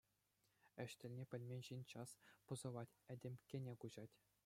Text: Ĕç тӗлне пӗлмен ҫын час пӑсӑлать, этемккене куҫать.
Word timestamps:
Ĕç 0.83 0.91
тӗлне 1.03 1.23
пӗлмен 1.35 1.61
ҫын 1.69 1.81
час 1.93 2.09
пӑсӑлать, 2.45 2.97
этемккене 3.17 3.73
куҫать. 3.85 4.15